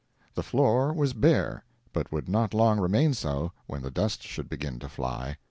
The 0.33 0.41
floor 0.41 0.91
was 0.93 1.13
bare, 1.13 1.63
but 1.93 2.11
would 2.11 2.27
not 2.27 2.55
long 2.55 2.79
remain 2.79 3.13
so 3.13 3.51
when 3.67 3.83
the 3.83 3.91
dust 3.91 4.23
should 4.23 4.49
begin 4.49 4.79
to 4.79 4.89
fly. 4.89 5.37